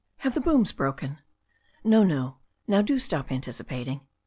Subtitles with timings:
[0.25, 1.19] Have the booms broken?"
[1.83, 2.37] "No, no.
[2.67, 4.01] Now do stop anticipating."